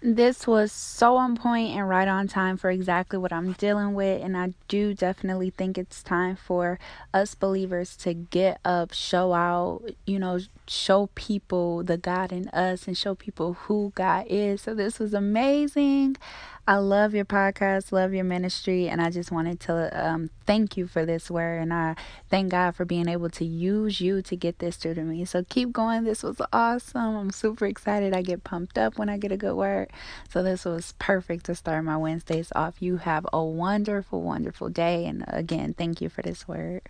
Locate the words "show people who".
12.96-13.92